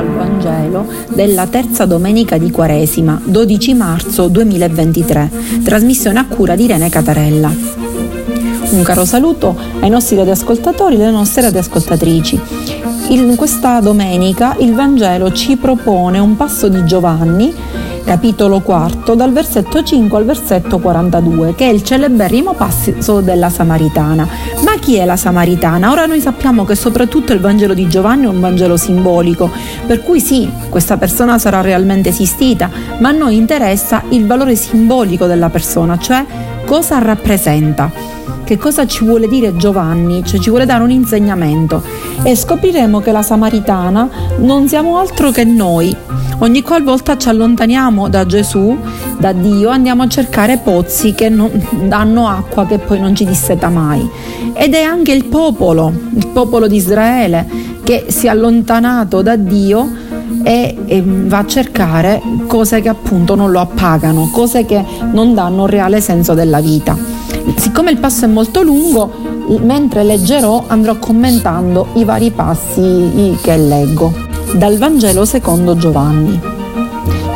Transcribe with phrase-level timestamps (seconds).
[0.00, 5.30] al Vangelo della terza domenica di Quaresima, 12 marzo 2023,
[5.62, 7.52] trasmissione a cura di Irene Catarella.
[8.70, 12.40] Un caro saluto ai nostri radioascoltatori e alle nostre radioascoltatrici.
[13.08, 17.52] In questa domenica il Vangelo ci propone un passo di Giovanni
[18.04, 24.26] capitolo 4, dal versetto 5 al versetto 42, che è il celeberrimo passo della Samaritana.
[24.64, 25.90] Ma chi è la Samaritana?
[25.90, 29.50] Ora noi sappiamo che soprattutto il Vangelo di Giovanni è un Vangelo simbolico,
[29.86, 35.26] per cui sì, questa persona sarà realmente esistita, ma a noi interessa il valore simbolico
[35.26, 36.24] della persona, cioè
[36.64, 38.19] cosa rappresenta
[38.50, 41.84] che cosa ci vuole dire Giovanni, cioè ci vuole dare un insegnamento
[42.24, 44.08] e scopriremo che la Samaritana
[44.38, 45.94] non siamo altro che noi.
[46.38, 48.76] Ogni qualvolta ci allontaniamo da Gesù,
[49.18, 51.48] da Dio, andiamo a cercare pozzi che non
[51.86, 54.04] danno acqua che poi non ci disseta mai.
[54.52, 57.46] Ed è anche il popolo, il popolo di Israele,
[57.84, 59.88] che si è allontanato da Dio
[60.42, 65.62] e, e, va a cercare cose che appunto non lo appagano, cose che non danno
[65.62, 67.19] un reale senso della vita.
[67.56, 69.10] Siccome il passo è molto lungo,
[69.60, 74.12] mentre leggerò andrò commentando i vari passi che leggo.
[74.54, 76.40] Dal Vangelo secondo Giovanni.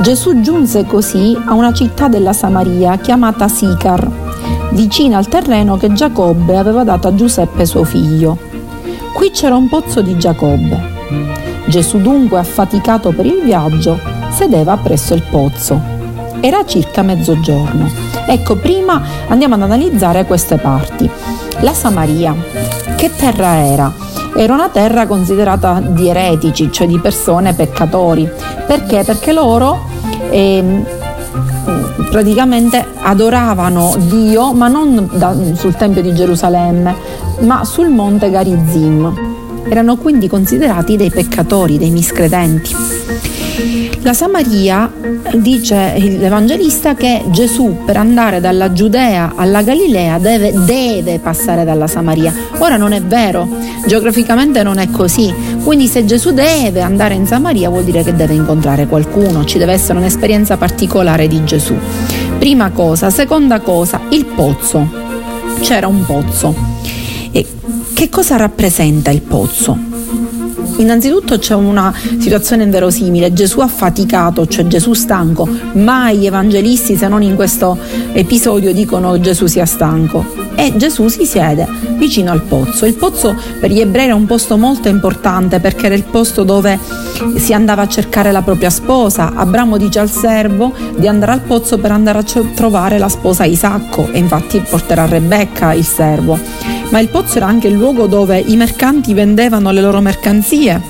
[0.01, 4.11] Gesù giunse così a una città della Samaria chiamata Sicar,
[4.73, 8.37] vicina al terreno che Giacobbe aveva dato a Giuseppe suo figlio.
[9.15, 10.93] Qui c'era un pozzo di Giacobbe.
[11.67, 13.99] Gesù dunque, affaticato per il viaggio,
[14.31, 15.94] sedeva presso il pozzo.
[16.41, 17.91] Era circa mezzogiorno.
[18.27, 21.09] Ecco, prima andiamo ad analizzare queste parti.
[21.61, 22.35] La Samaria,
[22.97, 23.93] che terra era?
[24.37, 28.29] Era una terra considerata di eretici, cioè di persone peccatori.
[28.67, 29.05] Perché?
[29.05, 29.87] Perché loro
[30.31, 30.83] eh,
[32.11, 36.95] praticamente adoravano Dio, ma non da, sul Tempio di Gerusalemme,
[37.41, 39.33] ma sul monte Garizim.
[39.69, 42.75] Erano quindi considerati dei peccatori, dei miscredenti.
[44.03, 44.93] La Samaria
[45.35, 52.35] dice l'Evangelista che Gesù per andare dalla Giudea alla Galilea deve, deve, passare dalla Samaria.
[52.59, 53.49] Ora non è vero,
[53.87, 55.33] geograficamente non è così.
[55.63, 59.73] Quindi se Gesù deve andare in Samaria vuol dire che deve incontrare qualcuno, ci deve
[59.73, 61.75] essere un'esperienza particolare di Gesù.
[62.39, 64.87] Prima cosa, seconda cosa, il pozzo.
[65.61, 66.55] C'era un pozzo.
[67.31, 67.47] E
[67.95, 69.94] che cosa rappresenta il pozzo?
[70.77, 77.23] Innanzitutto c'è una situazione inverosimile, Gesù affaticato, cioè Gesù stanco, mai gli evangelisti se non
[77.23, 77.79] in questo
[78.13, 82.87] episodio dicono Gesù sia stanco e Gesù si siede vicino al pozzo.
[82.87, 86.79] Il pozzo per gli ebrei era un posto molto importante perché era il posto dove
[87.37, 89.33] si andava a cercare la propria sposa.
[89.35, 92.25] Abramo dice al servo di andare al pozzo per andare a
[92.55, 96.74] trovare la sposa Isacco e infatti porterà Rebecca il servo.
[96.95, 100.81] Ma il pozzo era anche il luogo dove i mercanti vendevano le loro mercanzie.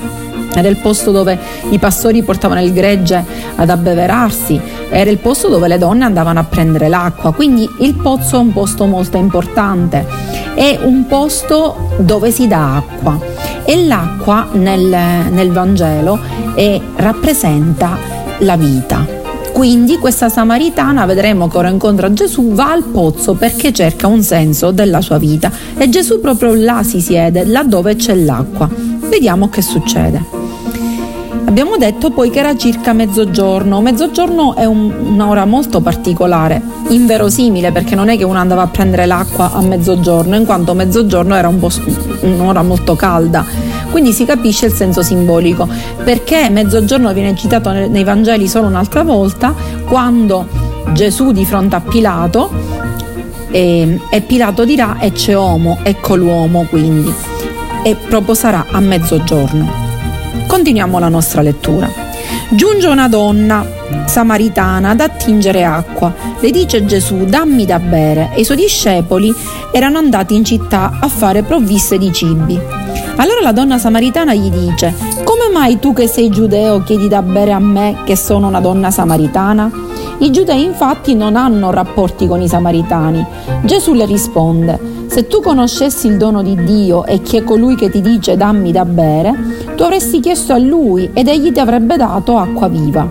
[0.53, 1.35] Era il posto dove
[1.71, 4.61] i pastori portavano il gregge ad abbeverarsi,
[4.91, 8.53] era il posto dove le donne andavano a prendere l'acqua, quindi il pozzo è un
[8.53, 10.05] posto molto importante,
[10.53, 13.19] è un posto dove si dà acqua.
[13.63, 14.87] E l'acqua nel,
[15.31, 16.19] nel Vangelo
[16.53, 17.97] è, rappresenta
[18.41, 19.24] la vita.
[19.55, 24.71] Quindi questa samaritana, vedremo che ora incontra Gesù, va al pozzo perché cerca un senso
[24.71, 28.69] della sua vita e Gesù proprio là si siede, laddove c'è l'acqua.
[28.69, 30.21] Vediamo che succede.
[31.45, 33.79] Abbiamo detto poi che era circa mezzogiorno.
[33.79, 39.05] Mezzogiorno è un, un'ora molto particolare, inverosimile perché non è che uno andava a prendere
[39.05, 41.65] l'acqua a mezzogiorno, in quanto mezzogiorno era un
[42.23, 43.45] un'ora molto calda.
[43.95, 45.69] Quindi si capisce il senso simbolico.
[46.03, 50.45] Perché mezzogiorno viene citato nei, Vangeli solo un'altra volta, quando
[50.91, 52.51] Gesù di fronte a Pilato,
[53.51, 57.09] e, e Pilato dirà e c'è uomo, ecco l'uomo quindi,
[57.83, 59.71] e proprio sarà a mezzogiorno.
[60.45, 61.89] Continuiamo la nostra lettura.
[62.49, 63.65] Giunge una donna
[64.07, 66.13] samaritana ad attingere acqua.
[66.41, 68.31] Le dice Gesù, dammi da bere.
[68.35, 69.33] E i suoi discepoli
[69.71, 72.59] erano andati in città a fare provviste di cibi.
[73.17, 74.93] Allora la donna samaritana gli dice,
[75.23, 78.91] come mai tu che sei giudeo chiedi da bere a me che sono una donna
[78.91, 79.71] samaritana?
[80.17, 83.25] I giudei infatti non hanno rapporti con i samaritani.
[83.63, 84.77] Gesù le risponde,
[85.07, 88.73] se tu conoscessi il dono di Dio e chi è colui che ti dice dammi
[88.73, 89.33] da bere,
[89.75, 93.07] tu avresti chiesto a lui ed egli ti avrebbe dato acqua viva.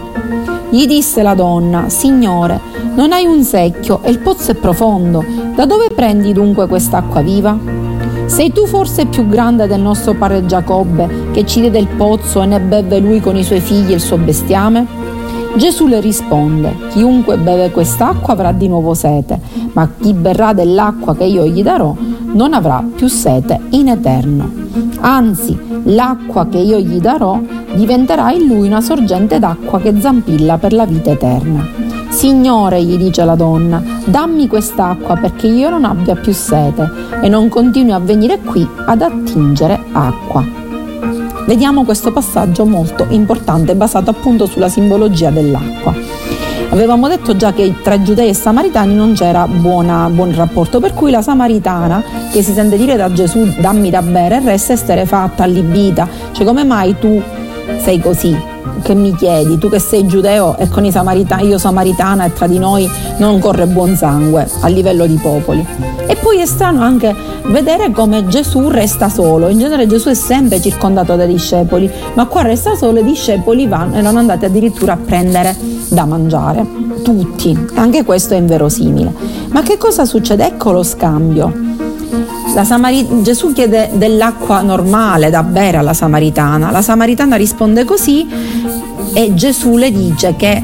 [0.68, 2.60] Gli disse la donna, Signore,
[2.94, 5.24] non hai un secchio e il pozzo è profondo,
[5.54, 7.93] da dove prendi dunque quest'acqua viva?
[8.26, 12.46] Sei tu forse più grande del nostro padre Giacobbe, che ci diede il pozzo e
[12.46, 14.86] ne beve lui con i suoi figli e il suo bestiame?
[15.56, 19.38] Gesù le risponde, chiunque beve quest'acqua avrà di nuovo sete,
[19.72, 21.94] ma chi berrà dell'acqua che io gli darò
[22.32, 24.50] non avrà più sete in eterno.
[25.00, 27.40] Anzi, l'acqua che io gli darò
[27.74, 31.83] diventerà in lui una sorgente d'acqua che zampilla per la vita eterna.
[32.14, 36.88] Signore, gli dice la donna, dammi quest'acqua perché io non abbia più sete
[37.20, 40.44] e non continui a venire qui ad attingere acqua.
[41.44, 45.92] Vediamo questo passaggio molto importante basato appunto sulla simbologia dell'acqua.
[46.70, 51.10] Avevamo detto già che tra giudei e samaritani non c'era buona, buon rapporto, per cui
[51.10, 52.00] la samaritana
[52.30, 56.96] che si sente dire da Gesù dammi da bere resta esterefatta, allibita, cioè come mai
[56.96, 57.20] tu
[57.78, 58.53] sei così?
[58.82, 62.46] Che mi chiedi, tu che sei giudeo e con i samaritani, io samaritana e tra
[62.46, 65.66] di noi non corre buon sangue a livello di popoli.
[66.06, 67.14] E poi è strano anche
[67.46, 69.48] vedere come Gesù resta solo.
[69.48, 73.66] In genere Gesù è sempre circondato dai discepoli, ma qua resta solo e i discepoli
[73.66, 75.56] vanno e non andate addirittura a prendere
[75.88, 76.66] da mangiare.
[77.02, 77.56] Tutti.
[77.74, 79.12] Anche questo è inverosimile.
[79.48, 80.46] Ma che cosa succede?
[80.46, 81.73] Ecco lo scambio.
[82.62, 86.70] Samari- Gesù chiede dell'acqua normale da bere alla Samaritana.
[86.70, 88.28] La Samaritana risponde così
[89.12, 90.62] e Gesù le dice che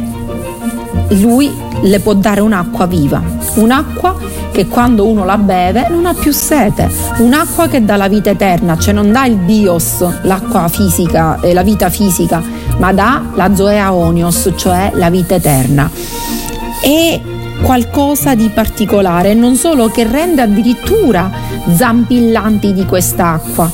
[1.09, 1.51] lui
[1.83, 3.21] le può dare un'acqua viva,
[3.55, 4.17] un'acqua
[4.53, 6.89] che quando uno la beve non ha più sete,
[7.19, 11.63] un'acqua che dà la vita eterna, cioè non dà il bios, l'acqua fisica, eh, la
[11.63, 12.43] vita fisica,
[12.79, 15.91] ma dà la zoea onios, cioè la vita eterna.
[16.83, 17.21] E
[17.63, 21.31] qualcosa di particolare, non solo che rende addirittura
[21.75, 23.71] zampillanti di quest'acqua.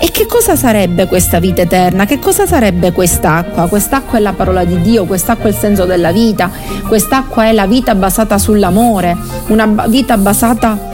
[0.00, 2.04] E che cosa sarebbe questa vita eterna?
[2.04, 3.68] Che cosa sarebbe quest'acqua?
[3.68, 6.50] Quest'acqua è la parola di Dio, quest'acqua è il senso della vita,
[6.86, 9.16] quest'acqua è la vita basata sull'amore,
[9.48, 10.92] una vita basata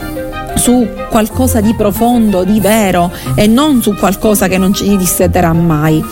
[0.55, 6.03] su qualcosa di profondo, di vero e non su qualcosa che non ci disseterà mai.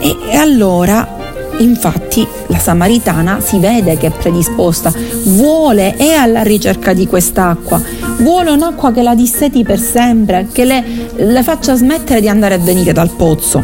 [0.00, 1.17] E, allora
[1.58, 4.92] Infatti la Samaritana si vede che è predisposta,
[5.24, 7.80] vuole, è alla ricerca di quest'acqua,
[8.18, 10.84] vuole un'acqua che la disseti per sempre, che le,
[11.16, 13.62] le faccia smettere di andare e venire dal pozzo.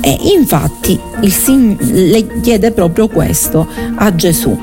[0.00, 4.58] E infatti il Sim le chiede proprio questo a Gesù.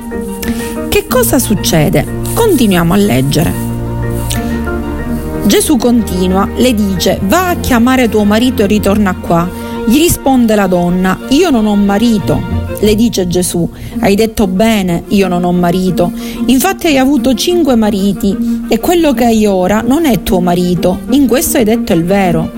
[0.89, 2.05] Che cosa succede?
[2.33, 3.66] Continuiamo a leggere.
[5.47, 9.49] Gesù continua, le dice, va a chiamare tuo marito e ritorna qua.
[9.85, 12.37] Gli risponde la donna, io non ho marito.
[12.81, 13.67] Le dice Gesù,
[13.99, 16.11] hai detto bene, io non ho marito.
[16.47, 20.99] Infatti hai avuto cinque mariti e quello che hai ora non è tuo marito.
[21.11, 22.51] In questo hai detto il vero.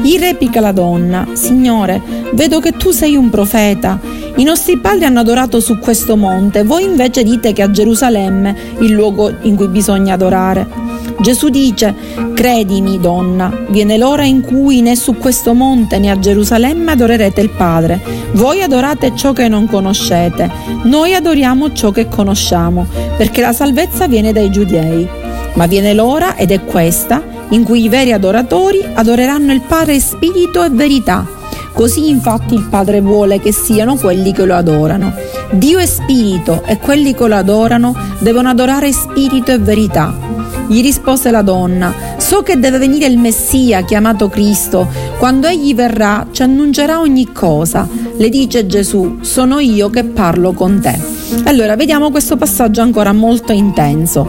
[0.00, 2.00] Gli replica la donna, Signore,
[2.34, 3.98] vedo che tu sei un profeta.
[4.36, 8.92] I nostri padri hanno adorato su questo monte, voi invece dite che a Gerusalemme il
[8.92, 10.81] luogo in cui bisogna adorare.
[11.20, 11.94] Gesù dice,
[12.34, 17.50] credimi donna, viene l'ora in cui né su questo monte né a Gerusalemme adorerete il
[17.50, 18.00] Padre.
[18.32, 20.50] Voi adorate ciò che non conoscete,
[20.84, 22.86] noi adoriamo ciò che conosciamo,
[23.16, 25.08] perché la salvezza viene dai giudei.
[25.54, 30.64] Ma viene l'ora, ed è questa, in cui i veri adoratori adoreranno il Padre spirito
[30.64, 31.40] e verità.
[31.72, 35.12] Così infatti il Padre vuole che siano quelli che lo adorano.
[35.52, 40.14] Dio è spirito e quelli che lo adorano devono adorare spirito e verità.
[40.66, 44.88] Gli rispose la donna, so che deve venire il Messia chiamato Cristo,
[45.18, 47.88] quando egli verrà ci annuncerà ogni cosa.
[48.16, 50.98] Le dice Gesù, sono io che parlo con te.
[51.44, 54.28] Allora, vediamo questo passaggio ancora molto intenso.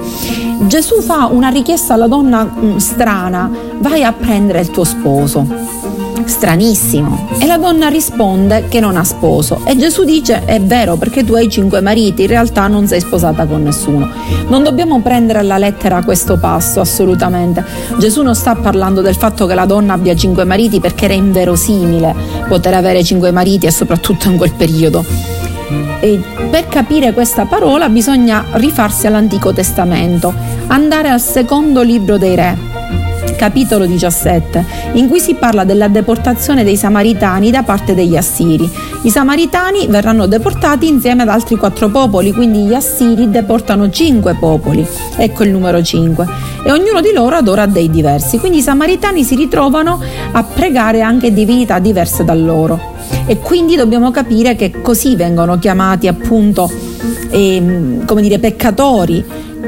[0.67, 5.62] Gesù fa una richiesta alla donna mm, strana, vai a prendere il tuo sposo
[6.27, 7.29] stranissimo.
[7.39, 9.61] E la donna risponde che non ha sposo.
[9.65, 13.45] E Gesù dice: È vero, perché tu hai cinque mariti, in realtà non sei sposata
[13.45, 14.09] con nessuno.
[14.47, 17.63] Non dobbiamo prendere alla lettera questo passo, assolutamente.
[17.97, 22.15] Gesù non sta parlando del fatto che la donna abbia cinque mariti perché era inverosimile
[22.47, 25.05] poter avere cinque mariti e soprattutto in quel periodo.
[25.99, 30.33] E per capire questa parola bisogna rifarsi all'Antico Testamento,
[30.67, 32.82] andare al secondo libro dei Re
[33.43, 38.69] capitolo 17, in cui si parla della deportazione dei Samaritani da parte degli Assiri.
[39.01, 44.87] I Samaritani verranno deportati insieme ad altri quattro popoli, quindi gli Assiri deportano cinque popoli,
[45.17, 46.25] ecco il numero 5,
[46.63, 51.33] e ognuno di loro adora dei diversi, quindi i Samaritani si ritrovano a pregare anche
[51.33, 52.93] divinità diverse da loro.
[53.25, 56.71] E quindi dobbiamo capire che così vengono chiamati appunto
[57.29, 59.21] eh, come dire, peccatori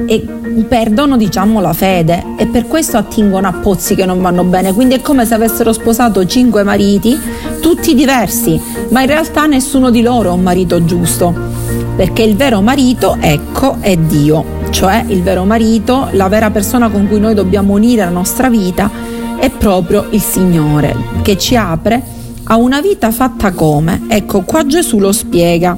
[0.08, 0.26] e
[0.64, 2.24] perdono diciamo la fede.
[2.38, 4.74] E per questo attingono a pozzi che non vanno bene.
[4.74, 7.20] Quindi è come se avessero sposato cinque mariti
[7.62, 8.60] tutti diversi.
[8.90, 11.34] Ma in realtà nessuno di loro è un marito giusto.
[11.96, 14.64] Perché il vero marito ecco è Dio.
[14.70, 18.90] Cioè il vero marito la vera persona con cui noi dobbiamo unire la nostra vita
[19.38, 22.02] è proprio il Signore che ci apre
[22.46, 24.04] a una vita fatta come?
[24.08, 25.78] Ecco qua Gesù lo spiega.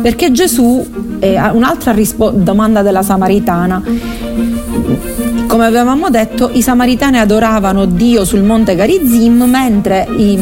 [0.00, 0.84] Perché Gesù,
[1.24, 3.82] eh, un'altra rispo- domanda della Samaritana,
[5.46, 10.32] Come avevamo detto, i samaritani adoravano Dio sul monte Garizim, mentre i,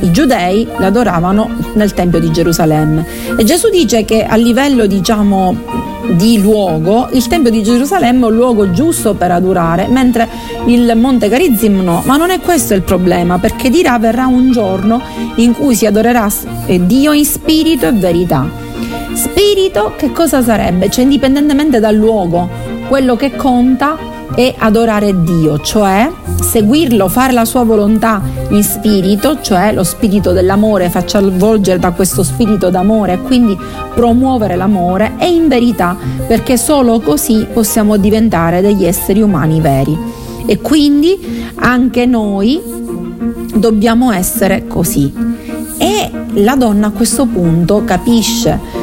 [0.00, 3.06] i giudei l'adoravano nel Tempio di Gerusalemme.
[3.38, 5.56] E Gesù dice che a livello, diciamo,
[6.16, 10.28] di luogo, il Tempio di Gerusalemme è un luogo giusto per adorare, mentre
[10.66, 12.02] il Monte Garizim no.
[12.04, 15.00] Ma non è questo il problema, perché dirà verrà un giorno
[15.36, 16.28] in cui si adorerà
[16.66, 18.65] Dio in spirito e verità.
[19.16, 20.90] Spirito che cosa sarebbe?
[20.90, 22.46] Cioè indipendentemente dal luogo,
[22.86, 23.96] quello che conta
[24.34, 26.10] è adorare Dio, cioè
[26.42, 28.20] seguirlo, fare la sua volontà
[28.50, 33.56] in spirito, cioè lo spirito dell'amore, faccia avvolgere da questo spirito d'amore e quindi
[33.94, 35.96] promuovere l'amore e in verità,
[36.26, 39.96] perché solo così possiamo diventare degli esseri umani veri.
[40.44, 42.60] E quindi anche noi
[43.54, 45.10] dobbiamo essere così.
[45.78, 48.75] E la donna a questo punto capisce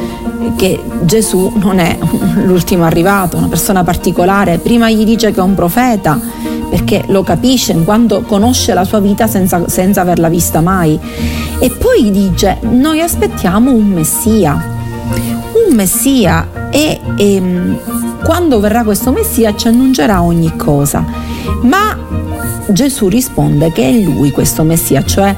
[0.56, 1.98] che Gesù non è
[2.44, 6.20] l'ultimo arrivato, una persona particolare, prima gli dice che è un profeta,
[6.68, 10.98] perché lo capisce in quanto conosce la sua vita senza, senza averla vista mai.
[11.58, 14.62] E poi dice, noi aspettiamo un Messia,
[15.66, 17.78] un Messia e, e ehm,
[18.24, 21.04] quando verrà questo Messia ci annuncerà ogni cosa.
[21.62, 21.96] Ma
[22.68, 25.34] Gesù risponde che è lui questo Messia, cioè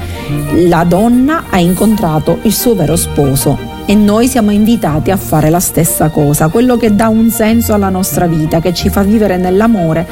[0.69, 5.61] la donna ha incontrato il suo vero sposo e noi siamo invitati a fare la
[5.61, 10.07] stessa cosa, quello che dà un senso alla nostra vita, che ci fa vivere nell'amore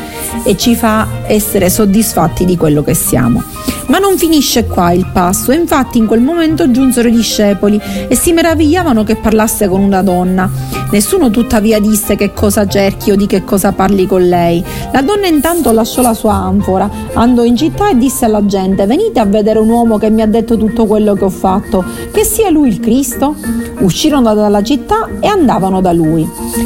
[0.45, 3.43] e ci fa essere soddisfatti di quello che siamo.
[3.88, 8.33] Ma non finisce qua il passo, infatti in quel momento giunsero i discepoli e si
[8.33, 10.50] meravigliavano che parlasse con una donna.
[10.94, 14.64] Nessuno tuttavia disse che cosa cerchi o di che cosa parli con lei.
[14.92, 19.18] La donna intanto lasciò la sua anfora, andò in città e disse alla gente venite
[19.18, 22.48] a vedere un uomo che mi ha detto tutto quello che ho fatto, che sia
[22.48, 23.34] lui il Cristo.
[23.80, 26.24] Uscirono dalla città e andavano da lui.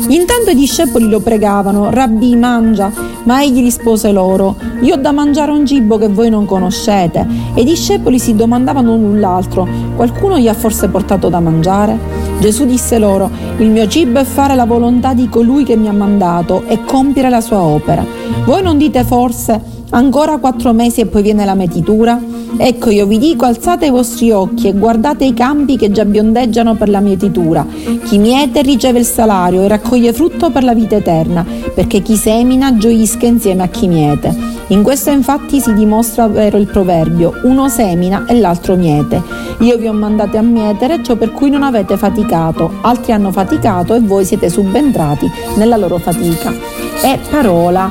[0.08, 2.92] Intanto i discepoli lo pregavano, Rabbi mangia,
[3.22, 7.26] ma egli rispose loro, io ho da mangiare un cibo che voi non conoscete.
[7.54, 9.66] E i discepoli si domandavano l'un l'altro,
[9.96, 12.27] qualcuno gli ha forse portato da mangiare?
[12.40, 13.28] Gesù disse loro,
[13.58, 17.28] il mio cibo è fare la volontà di colui che mi ha mandato e compiere
[17.28, 18.04] la sua opera.
[18.44, 22.18] Voi non dite forse, ancora quattro mesi e poi viene la metitura?
[22.56, 26.74] Ecco io vi dico alzate i vostri occhi e guardate i campi che già biondeggiano
[26.74, 27.66] per la mietitura.
[28.04, 32.76] Chi miete riceve il salario e raccoglie frutto per la vita eterna, perché chi semina
[32.76, 34.34] gioisca insieme a chi miete.
[34.68, 39.22] In questo infatti si dimostra vero il proverbio, uno semina e l'altro miete.
[39.60, 43.94] Io vi ho mandati a mietere ciò per cui non avete faticato, altri hanno faticato
[43.94, 46.52] e voi siete subentrati nella loro fatica.
[47.00, 47.90] È parola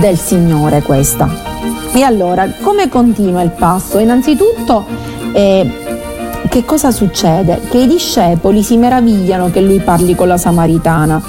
[0.00, 1.55] del Signore questa.
[1.92, 3.98] E allora, come continua il passo?
[3.98, 4.84] Innanzitutto,
[5.32, 5.70] eh,
[6.48, 7.60] che cosa succede?
[7.68, 11.22] Che i discepoli si meravigliano che lui parli con la Samaritana,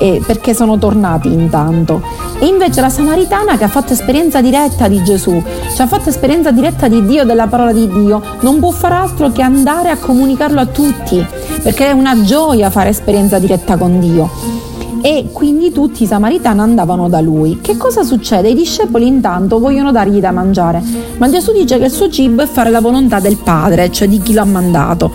[0.00, 2.02] eh, perché sono tornati intanto.
[2.38, 5.42] E invece la Samaritana che ha fatto esperienza diretta di Gesù,
[5.74, 9.30] cioè ha fatto esperienza diretta di Dio, della parola di Dio, non può far altro
[9.32, 11.24] che andare a comunicarlo a tutti,
[11.62, 14.66] perché è una gioia fare esperienza diretta con Dio
[15.00, 17.60] e quindi tutti i samaritani andavano da lui.
[17.60, 18.48] Che cosa succede?
[18.48, 20.82] I discepoli intanto vogliono dargli da mangiare,
[21.18, 24.20] ma Gesù dice che il suo cibo è fare la volontà del Padre, cioè di
[24.20, 25.10] chi l'ha mandato.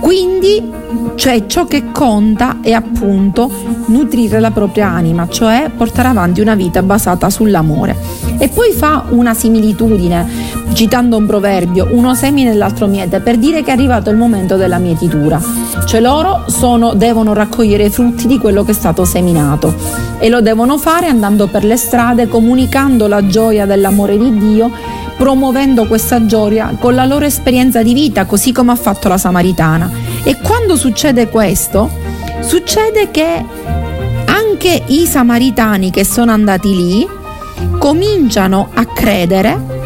[0.00, 0.70] Quindi
[1.14, 3.50] cioè ciò che conta è appunto
[3.86, 8.31] nutrire la propria anima, cioè portare avanti una vita basata sull'amore.
[8.42, 10.28] E poi fa una similitudine,
[10.72, 14.56] citando un proverbio, uno semina e l'altro miete, per dire che è arrivato il momento
[14.56, 15.40] della mietitura.
[15.84, 19.72] Cioè loro sono, devono raccogliere i frutti di quello che è stato seminato
[20.18, 24.72] e lo devono fare andando per le strade, comunicando la gioia dell'amore di Dio
[25.16, 29.88] promuovendo questa gioia con la loro esperienza di vita, così come ha fatto la Samaritana.
[30.24, 31.88] E quando succede questo,
[32.40, 33.44] succede che
[34.24, 37.20] anche i samaritani che sono andati lì
[37.78, 39.81] cominciano a credere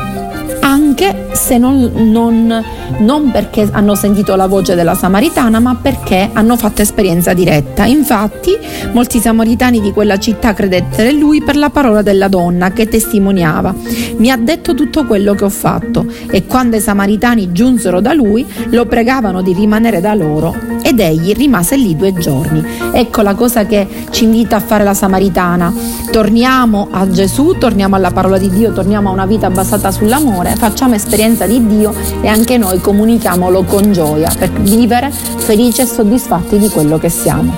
[0.98, 2.64] anche se non, non,
[3.00, 7.84] non, perché hanno sentito la voce della Samaritana, ma perché hanno fatto esperienza diretta.
[7.84, 8.56] Infatti,
[8.92, 13.74] molti samaritani di quella città credettero in lui per la parola della donna che testimoniava.
[14.16, 16.06] Mi ha detto tutto quello che ho fatto.
[16.30, 21.34] E quando i samaritani giunsero da lui, lo pregavano di rimanere da loro ed egli
[21.34, 22.64] rimase lì due giorni.
[22.92, 25.74] Ecco la cosa che ci invita a fare la Samaritana.
[26.12, 30.54] Torniamo a Gesù, torniamo alla parola di Dio, torniamo a una vita basata sull'amore,
[30.86, 36.58] facciamo esperienza di Dio e anche noi comunichiamolo con gioia per vivere felici e soddisfatti
[36.58, 37.52] di quello che siamo.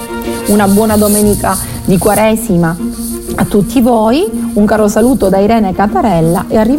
[0.47, 2.77] Una buona domenica di Quaresima
[3.35, 6.77] a tutti voi, un caro saluto da Irene Catarella e arrivederci